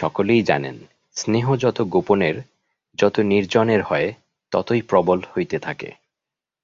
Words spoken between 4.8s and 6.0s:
প্রবল হইতে থাকে।